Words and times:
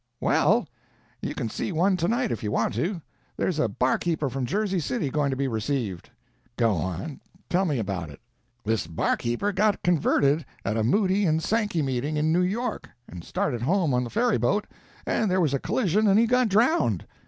"Well, 0.19 0.67
you 1.21 1.35
can 1.35 1.47
see 1.47 1.71
one 1.71 1.95
to 1.97 2.07
night 2.07 2.31
if 2.31 2.41
you 2.41 2.51
want 2.51 2.73
to. 2.73 3.03
There's 3.37 3.59
a 3.59 3.67
barkeeper 3.69 4.31
from 4.31 4.47
Jersey 4.47 4.79
City 4.79 5.11
going 5.11 5.29
to 5.29 5.35
be 5.35 5.47
received." 5.47 6.09
"Go 6.57 6.73
on—tell 6.73 7.65
me 7.65 7.77
about 7.77 8.09
it." 8.09 8.19
"This 8.63 8.87
barkeeper 8.87 9.51
got 9.51 9.83
converted 9.83 10.43
at 10.65 10.75
a 10.75 10.83
Moody 10.83 11.27
and 11.27 11.43
Sankey 11.43 11.83
meeting, 11.83 12.17
in 12.17 12.31
New 12.33 12.41
York, 12.41 12.89
and 13.07 13.23
started 13.23 13.61
home 13.61 13.93
on 13.93 14.03
the 14.03 14.09
ferry 14.09 14.39
boat, 14.39 14.65
and 15.05 15.29
there 15.29 15.39
was 15.39 15.53
a 15.53 15.59
collision 15.59 16.07
and 16.07 16.17
he 16.17 16.25
got 16.25 16.49
drowned. 16.49 17.05